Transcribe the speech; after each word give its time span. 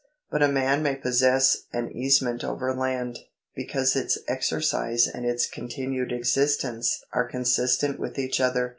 But 0.31 0.41
a 0.41 0.47
man 0.47 0.81
may 0.81 0.95
possess 0.95 1.65
an 1.71 1.91
easement 1.91 2.43
over 2.43 2.73
land, 2.73 3.19
because 3.55 3.95
its 3.95 4.17
exercise 4.27 5.05
and 5.05 5.27
its 5.27 5.45
continued 5.45 6.11
existence 6.11 7.03
are 7.13 7.29
consistent 7.29 7.99
with 7.99 8.17
each 8.17 8.39
other. 8.41 8.69